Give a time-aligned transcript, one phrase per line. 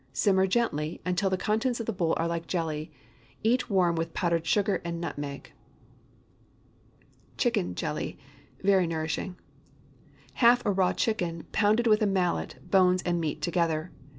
[0.13, 2.91] Simmer gently, until the contents of the bowl are like jelly.
[3.43, 5.53] Eat warm with powdered sugar and nutmeg.
[7.37, 8.17] CHICKEN JELLY.
[8.63, 9.35] (Very nourishing.) ✠
[10.37, 13.91] Half a raw chicken, pounded with a mallet, bones and meat together.